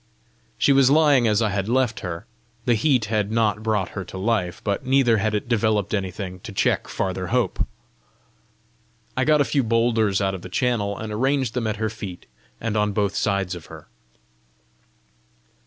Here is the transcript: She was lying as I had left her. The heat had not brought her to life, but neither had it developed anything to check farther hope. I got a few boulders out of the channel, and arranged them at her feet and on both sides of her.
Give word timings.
She 0.57 0.73
was 0.73 0.89
lying 0.89 1.27
as 1.27 1.43
I 1.43 1.49
had 1.51 1.69
left 1.69 1.99
her. 1.99 2.25
The 2.65 2.73
heat 2.73 3.05
had 3.05 3.31
not 3.31 3.61
brought 3.61 3.89
her 3.89 4.03
to 4.05 4.17
life, 4.17 4.59
but 4.63 4.83
neither 4.83 5.17
had 5.17 5.35
it 5.35 5.47
developed 5.47 5.93
anything 5.93 6.39
to 6.39 6.51
check 6.51 6.87
farther 6.87 7.27
hope. 7.27 7.67
I 9.15 9.25
got 9.25 9.41
a 9.41 9.45
few 9.45 9.61
boulders 9.61 10.19
out 10.19 10.33
of 10.33 10.41
the 10.41 10.49
channel, 10.49 10.97
and 10.97 11.13
arranged 11.13 11.53
them 11.53 11.67
at 11.67 11.75
her 11.75 11.91
feet 11.91 12.25
and 12.59 12.75
on 12.75 12.93
both 12.93 13.15
sides 13.15 13.53
of 13.53 13.67
her. 13.67 13.89